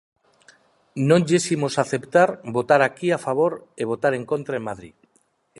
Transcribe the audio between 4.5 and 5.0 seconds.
en Madrid.